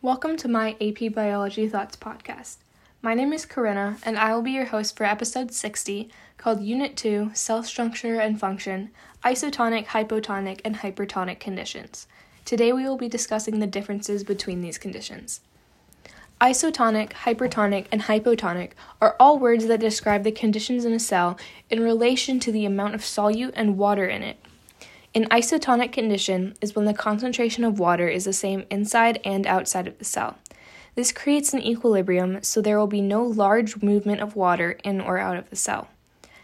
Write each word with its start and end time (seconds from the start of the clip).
Welcome 0.00 0.36
to 0.36 0.48
my 0.48 0.76
AP 0.80 1.12
Biology 1.12 1.66
Thoughts 1.66 1.96
podcast. 1.96 2.58
My 3.02 3.14
name 3.14 3.32
is 3.32 3.44
Corinna, 3.44 3.96
and 4.04 4.16
I 4.16 4.32
will 4.32 4.42
be 4.42 4.52
your 4.52 4.66
host 4.66 4.96
for 4.96 5.02
episode 5.02 5.52
60 5.52 6.08
called 6.36 6.62
Unit 6.62 6.96
2 6.96 7.32
Cell 7.34 7.64
Structure 7.64 8.20
and 8.20 8.38
Function 8.38 8.90
Isotonic, 9.24 9.86
Hypotonic, 9.86 10.60
and 10.64 10.76
Hypertonic 10.76 11.40
Conditions. 11.40 12.06
Today 12.44 12.72
we 12.72 12.84
will 12.84 12.96
be 12.96 13.08
discussing 13.08 13.58
the 13.58 13.66
differences 13.66 14.22
between 14.22 14.60
these 14.60 14.78
conditions. 14.78 15.40
Isotonic, 16.40 17.10
hypertonic, 17.10 17.86
and 17.90 18.02
hypotonic 18.02 18.74
are 19.02 19.16
all 19.18 19.36
words 19.36 19.66
that 19.66 19.80
describe 19.80 20.22
the 20.22 20.30
conditions 20.30 20.84
in 20.84 20.92
a 20.92 21.00
cell 21.00 21.36
in 21.70 21.82
relation 21.82 22.38
to 22.38 22.52
the 22.52 22.64
amount 22.64 22.94
of 22.94 23.00
solute 23.00 23.52
and 23.56 23.76
water 23.76 24.06
in 24.06 24.22
it. 24.22 24.38
An 25.18 25.26
isotonic 25.30 25.90
condition 25.90 26.54
is 26.60 26.76
when 26.76 26.84
the 26.84 26.94
concentration 26.94 27.64
of 27.64 27.80
water 27.80 28.06
is 28.06 28.24
the 28.24 28.32
same 28.32 28.64
inside 28.70 29.20
and 29.24 29.48
outside 29.48 29.88
of 29.88 29.98
the 29.98 30.04
cell. 30.04 30.38
This 30.94 31.10
creates 31.10 31.52
an 31.52 31.60
equilibrium 31.60 32.40
so 32.44 32.60
there 32.60 32.78
will 32.78 32.86
be 32.86 33.00
no 33.00 33.24
large 33.24 33.82
movement 33.82 34.20
of 34.20 34.36
water 34.36 34.78
in 34.84 35.00
or 35.00 35.18
out 35.18 35.36
of 35.36 35.50
the 35.50 35.56
cell. 35.56 35.88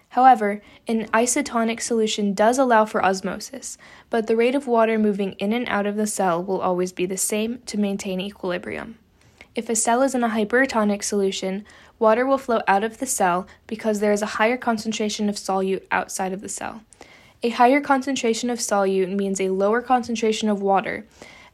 However, 0.09 0.61
an 0.89 1.07
isotonic 1.11 1.81
solution 1.81 2.35
does 2.35 2.59
allow 2.59 2.85
for 2.85 3.05
osmosis, 3.05 3.79
but 4.11 4.27
the 4.27 4.35
rate 4.35 4.57
of 4.57 4.67
water 4.67 4.99
moving 4.99 5.35
in 5.35 5.53
and 5.53 5.69
out 5.69 5.87
of 5.87 5.95
the 5.95 6.09
cell 6.09 6.43
will 6.43 6.61
always 6.61 6.91
be 6.91 7.07
the 7.07 7.17
same 7.17 7.61
to 7.67 7.79
maintain 7.79 8.21
equilibrium. 8.21 8.99
If 9.55 9.69
a 9.69 9.77
cell 9.77 10.03
is 10.03 10.17
in 10.17 10.25
a 10.25 10.31
hypertonic 10.31 11.05
solution, 11.05 11.65
water 12.01 12.27
will 12.27 12.39
flow 12.39 12.61
out 12.67 12.83
of 12.83 12.99
the 12.99 13.07
cell 13.07 13.47
because 13.69 14.01
there 14.01 14.11
is 14.11 14.23
a 14.23 14.35
higher 14.35 14.57
concentration 14.57 15.29
of 15.29 15.37
solute 15.37 15.87
outside 15.93 16.33
of 16.33 16.41
the 16.41 16.49
cell. 16.49 16.83
A 17.45 17.51
higher 17.51 17.83
concentration 17.83 18.49
of 18.49 18.59
solute 18.59 19.15
means 19.15 19.39
a 19.39 19.51
lower 19.51 19.83
concentration 19.83 20.49
of 20.49 20.63
water, 20.63 21.05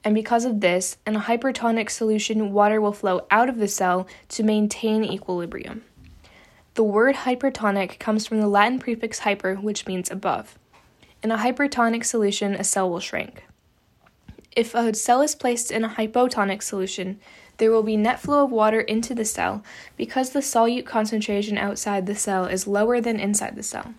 and 0.04 0.14
because 0.14 0.44
of 0.44 0.60
this, 0.60 0.96
in 1.04 1.16
a 1.16 1.20
hypertonic 1.20 1.90
solution, 1.90 2.52
water 2.52 2.80
will 2.80 2.92
flow 2.92 3.26
out 3.28 3.48
of 3.48 3.58
the 3.58 3.66
cell 3.66 4.06
to 4.28 4.44
maintain 4.44 5.02
equilibrium. 5.02 5.82
The 6.74 6.84
word 6.84 7.16
hypertonic 7.16 7.98
comes 7.98 8.24
from 8.24 8.40
the 8.40 8.46
Latin 8.46 8.78
prefix 8.78 9.18
hyper, 9.18 9.56
which 9.56 9.88
means 9.88 10.12
above. 10.12 10.56
In 11.24 11.32
a 11.32 11.38
hypertonic 11.38 12.04
solution, 12.04 12.54
a 12.54 12.62
cell 12.62 12.88
will 12.88 13.00
shrink. 13.00 13.42
If 14.54 14.76
a 14.76 14.94
cell 14.94 15.22
is 15.22 15.34
placed 15.34 15.72
in 15.72 15.82
a 15.82 15.88
hypotonic 15.88 16.62
solution, 16.62 17.18
there 17.56 17.72
will 17.72 17.82
be 17.82 17.96
net 17.96 18.20
flow 18.20 18.44
of 18.44 18.52
water 18.52 18.80
into 18.80 19.12
the 19.12 19.24
cell 19.24 19.64
because 19.96 20.30
the 20.30 20.38
solute 20.38 20.86
concentration 20.86 21.58
outside 21.58 22.06
the 22.06 22.14
cell 22.14 22.44
is 22.44 22.68
lower 22.68 23.00
than 23.00 23.18
inside 23.18 23.56
the 23.56 23.64
cell. 23.64 23.92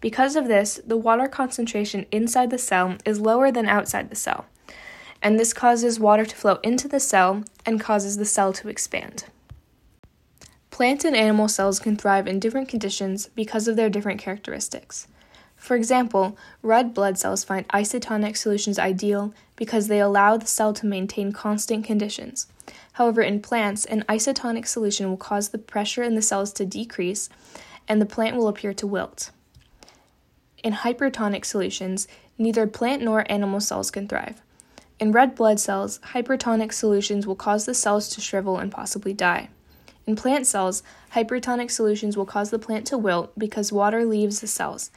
Because 0.00 0.34
of 0.36 0.48
this, 0.48 0.80
the 0.86 0.96
water 0.96 1.28
concentration 1.28 2.06
inside 2.10 2.50
the 2.50 2.58
cell 2.58 2.96
is 3.04 3.20
lower 3.20 3.52
than 3.52 3.66
outside 3.68 4.08
the 4.08 4.16
cell, 4.16 4.46
and 5.22 5.38
this 5.38 5.52
causes 5.52 6.00
water 6.00 6.24
to 6.24 6.36
flow 6.36 6.58
into 6.62 6.88
the 6.88 7.00
cell 7.00 7.44
and 7.66 7.80
causes 7.80 8.16
the 8.16 8.24
cell 8.24 8.52
to 8.54 8.68
expand. 8.68 9.24
Plant 10.70 11.04
and 11.04 11.14
animal 11.14 11.48
cells 11.48 11.78
can 11.78 11.96
thrive 11.96 12.26
in 12.26 12.40
different 12.40 12.68
conditions 12.68 13.28
because 13.34 13.68
of 13.68 13.76
their 13.76 13.90
different 13.90 14.20
characteristics. 14.20 15.06
For 15.60 15.76
example, 15.76 16.38
red 16.62 16.94
blood 16.94 17.18
cells 17.18 17.44
find 17.44 17.68
isotonic 17.68 18.38
solutions 18.38 18.78
ideal 18.78 19.34
because 19.56 19.88
they 19.88 20.00
allow 20.00 20.38
the 20.38 20.46
cell 20.46 20.72
to 20.72 20.86
maintain 20.86 21.32
constant 21.32 21.84
conditions. 21.84 22.46
However, 22.94 23.20
in 23.20 23.42
plants, 23.42 23.84
an 23.84 24.04
isotonic 24.08 24.66
solution 24.66 25.10
will 25.10 25.18
cause 25.18 25.50
the 25.50 25.58
pressure 25.58 26.02
in 26.02 26.14
the 26.14 26.22
cells 26.22 26.54
to 26.54 26.64
decrease 26.64 27.28
and 27.86 28.00
the 28.00 28.06
plant 28.06 28.36
will 28.36 28.48
appear 28.48 28.72
to 28.72 28.86
wilt. 28.86 29.32
In 30.62 30.74
hypertonic 30.74 31.44
solutions, 31.46 32.06
neither 32.36 32.66
plant 32.66 33.02
nor 33.02 33.24
animal 33.32 33.60
cells 33.60 33.90
can 33.90 34.06
thrive. 34.06 34.42
In 34.98 35.12
red 35.12 35.34
blood 35.34 35.58
cells, 35.58 35.98
hypertonic 36.12 36.72
solutions 36.72 37.26
will 37.26 37.34
cause 37.34 37.64
the 37.64 37.72
cells 37.72 38.10
to 38.10 38.20
shrivel 38.20 38.58
and 38.58 38.70
possibly 38.70 39.14
die. 39.14 39.48
In 40.06 40.16
plant 40.16 40.46
cells, 40.46 40.82
hypertonic 41.14 41.70
solutions 41.70 42.16
will 42.16 42.26
cause 42.26 42.50
the 42.50 42.58
plant 42.58 42.86
to 42.88 42.98
wilt 42.98 43.32
because 43.38 43.72
water 43.72 44.04
leaves 44.04 44.40
the 44.40 44.46
cells. 44.46 44.90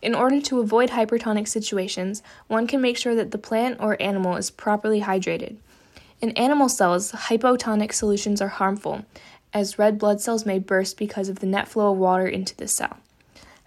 In 0.00 0.14
order 0.14 0.40
to 0.42 0.60
avoid 0.60 0.90
hypertonic 0.90 1.48
situations, 1.48 2.22
one 2.46 2.68
can 2.68 2.80
make 2.80 2.96
sure 2.96 3.16
that 3.16 3.32
the 3.32 3.38
plant 3.38 3.78
or 3.80 4.00
animal 4.00 4.36
is 4.36 4.50
properly 4.50 5.00
hydrated. 5.00 5.56
In 6.20 6.30
animal 6.32 6.68
cells, 6.68 7.10
hypotonic 7.10 7.92
solutions 7.92 8.40
are 8.40 8.48
harmful, 8.48 9.04
as 9.52 9.78
red 9.78 9.98
blood 9.98 10.20
cells 10.20 10.46
may 10.46 10.60
burst 10.60 10.96
because 10.96 11.28
of 11.28 11.40
the 11.40 11.46
net 11.46 11.66
flow 11.66 11.90
of 11.90 11.98
water 11.98 12.28
into 12.28 12.54
the 12.54 12.68
cell. 12.68 12.98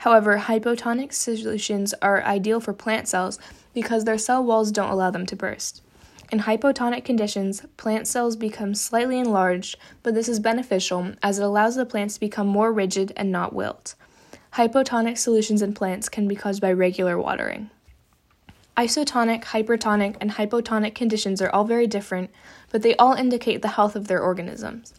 However, 0.02 0.40
hypotonic 0.40 1.14
solutions 1.14 1.94
are 2.02 2.24
ideal 2.24 2.60
for 2.60 2.74
plant 2.74 3.08
cells 3.08 3.38
because 3.72 4.04
their 4.04 4.18
cell 4.18 4.44
walls 4.44 4.72
don't 4.72 4.90
allow 4.90 5.12
them 5.12 5.28
to 5.28 5.36
burst. 5.36 5.84
In 6.32 6.40
hypotonic 6.40 7.06
conditions, 7.06 7.62
plant 7.78 8.08
cells 8.08 8.36
become 8.36 8.74
slightly 8.74 9.20
enlarged, 9.20 9.78
but 10.02 10.16
this 10.16 10.28
is 10.28 10.40
beneficial 10.40 11.14
as 11.22 11.38
it 11.38 11.44
allows 11.44 11.76
the 11.76 11.86
plants 11.86 12.16
to 12.16 12.20
become 12.20 12.48
more 12.48 12.74
rigid 12.74 13.14
and 13.16 13.32
not 13.32 13.54
wilt. 13.54 13.94
Hypotonic 14.54 15.20
solutions 15.20 15.62
in 15.62 15.72
plants 15.72 16.10
can 16.10 16.28
be 16.28 16.36
caused 16.36 16.64
by 16.64 16.74
regular 16.74 17.20
watering. 17.20 17.70
Isotonic, 18.76 19.44
hypertonic, 19.44 20.18
and 20.20 20.32
hypotonic 20.32 20.96
conditions 20.96 21.44
are 21.44 21.52
all 21.52 21.66
very 21.66 21.86
different, 21.86 22.32
but 22.72 22.82
they 22.82 22.96
all 22.96 23.14
indicate 23.14 23.62
the 23.62 23.68
health 23.68 23.96
of 23.96 24.08
their 24.08 24.24
organisms. 24.24 24.96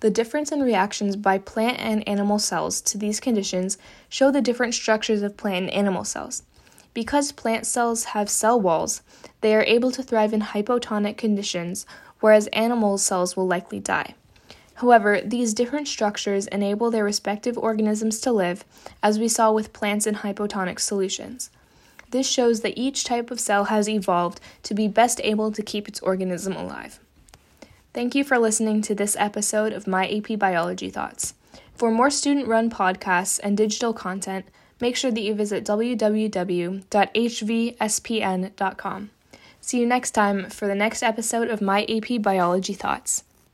The 0.00 0.10
difference 0.10 0.50
in 0.50 0.62
reactions 0.62 1.16
by 1.16 1.36
plant 1.38 1.78
and 1.78 2.06
animal 2.08 2.38
cells 2.38 2.80
to 2.82 2.96
these 2.96 3.20
conditions 3.20 3.76
show 4.08 4.30
the 4.30 4.40
different 4.40 4.72
structures 4.72 5.20
of 5.20 5.36
plant 5.36 5.66
and 5.66 5.70
animal 5.70 6.04
cells. 6.04 6.42
Because 6.94 7.32
plant 7.32 7.66
cells 7.66 8.04
have 8.04 8.30
cell 8.30 8.58
walls, 8.58 9.02
they 9.42 9.54
are 9.54 9.62
able 9.64 9.92
to 9.92 10.02
thrive 10.02 10.32
in 10.32 10.40
hypotonic 10.40 11.18
conditions, 11.18 11.84
whereas 12.20 12.46
animal 12.48 12.96
cells 12.96 13.36
will 13.36 13.46
likely 13.46 13.78
die. 13.78 14.14
However, 14.74 15.20
these 15.22 15.52
different 15.52 15.86
structures 15.86 16.46
enable 16.46 16.90
their 16.90 17.04
respective 17.04 17.58
organisms 17.58 18.18
to 18.20 18.32
live, 18.32 18.64
as 19.02 19.18
we 19.18 19.28
saw 19.28 19.52
with 19.52 19.74
plants 19.74 20.06
in 20.06 20.16
hypotonic 20.16 20.80
solutions. 20.80 21.50
This 22.10 22.26
shows 22.26 22.62
that 22.62 22.78
each 22.78 23.04
type 23.04 23.30
of 23.30 23.38
cell 23.38 23.64
has 23.64 23.88
evolved 23.88 24.40
to 24.62 24.72
be 24.72 24.88
best 24.88 25.20
able 25.22 25.52
to 25.52 25.62
keep 25.62 25.86
its 25.86 26.00
organism 26.00 26.56
alive. 26.56 26.98
Thank 27.92 28.14
you 28.14 28.22
for 28.22 28.38
listening 28.38 28.82
to 28.82 28.94
this 28.94 29.16
episode 29.18 29.72
of 29.72 29.88
My 29.88 30.08
AP 30.08 30.38
Biology 30.38 30.90
Thoughts. 30.90 31.34
For 31.74 31.90
more 31.90 32.08
student 32.10 32.46
run 32.46 32.70
podcasts 32.70 33.40
and 33.42 33.56
digital 33.56 33.92
content, 33.92 34.46
make 34.80 34.94
sure 34.94 35.10
that 35.10 35.20
you 35.20 35.34
visit 35.34 35.64
www.hvspn.com. 35.64 36.80
See 39.60 39.80
you 39.80 39.86
next 39.86 40.10
time 40.12 40.50
for 40.50 40.68
the 40.68 40.74
next 40.74 41.02
episode 41.02 41.48
of 41.48 41.60
My 41.60 41.84
AP 41.88 42.22
Biology 42.22 42.74
Thoughts. 42.74 43.24